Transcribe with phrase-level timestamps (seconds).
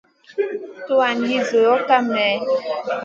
[0.85, 2.33] Tuwan li zuloʼ kam mèh?